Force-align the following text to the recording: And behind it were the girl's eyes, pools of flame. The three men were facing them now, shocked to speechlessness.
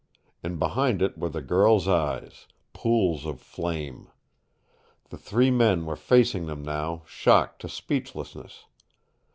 And 0.41 0.57
behind 0.57 1.03
it 1.03 1.15
were 1.15 1.29
the 1.29 1.43
girl's 1.43 1.87
eyes, 1.87 2.47
pools 2.73 3.23
of 3.23 3.39
flame. 3.39 4.07
The 5.11 5.17
three 5.19 5.51
men 5.51 5.85
were 5.85 5.95
facing 5.95 6.47
them 6.47 6.63
now, 6.63 7.03
shocked 7.05 7.61
to 7.61 7.69
speechlessness. 7.69 8.65